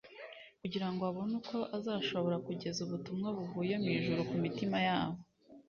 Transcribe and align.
kugira 0.61 0.87
ngo 0.91 1.01
abone 1.09 1.33
uko 1.39 1.57
azashobora 1.77 2.37
kugeza 2.45 2.79
ubutumwa 2.85 3.27
buvuye 3.37 3.73
mu 3.83 3.89
ijuru 3.97 4.21
ku 4.29 4.35
mitima 4.43 4.77
yabo. 4.87 5.19